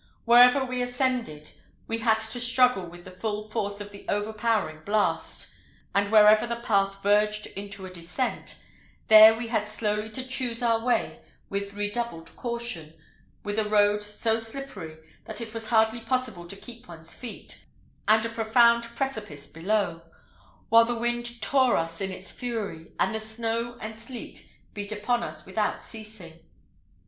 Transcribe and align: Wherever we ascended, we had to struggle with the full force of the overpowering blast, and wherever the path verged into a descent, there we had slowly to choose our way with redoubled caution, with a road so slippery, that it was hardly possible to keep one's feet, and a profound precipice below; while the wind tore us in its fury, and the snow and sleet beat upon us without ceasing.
Wherever 0.25 0.65
we 0.65 0.81
ascended, 0.81 1.51
we 1.85 1.99
had 1.99 2.19
to 2.21 2.39
struggle 2.39 2.87
with 2.89 3.03
the 3.03 3.11
full 3.11 3.47
force 3.51 3.79
of 3.79 3.91
the 3.91 4.03
overpowering 4.09 4.81
blast, 4.83 5.53
and 5.93 6.11
wherever 6.11 6.47
the 6.47 6.55
path 6.55 7.03
verged 7.03 7.45
into 7.45 7.85
a 7.85 7.91
descent, 7.91 8.55
there 9.09 9.35
we 9.37 9.49
had 9.49 9.67
slowly 9.67 10.09
to 10.09 10.25
choose 10.25 10.63
our 10.63 10.83
way 10.83 11.19
with 11.49 11.75
redoubled 11.75 12.35
caution, 12.35 12.95
with 13.43 13.59
a 13.59 13.69
road 13.69 14.01
so 14.01 14.39
slippery, 14.39 14.97
that 15.25 15.39
it 15.39 15.53
was 15.53 15.67
hardly 15.67 15.99
possible 16.01 16.47
to 16.47 16.55
keep 16.55 16.87
one's 16.87 17.13
feet, 17.13 17.67
and 18.07 18.25
a 18.25 18.29
profound 18.29 18.81
precipice 18.95 19.45
below; 19.45 20.01
while 20.69 20.85
the 20.85 20.97
wind 20.97 21.39
tore 21.43 21.77
us 21.77 22.01
in 22.01 22.11
its 22.11 22.31
fury, 22.31 22.91
and 22.99 23.13
the 23.13 23.19
snow 23.19 23.77
and 23.79 23.99
sleet 23.99 24.51
beat 24.73 24.91
upon 24.91 25.21
us 25.21 25.45
without 25.45 25.79
ceasing. 25.79 26.39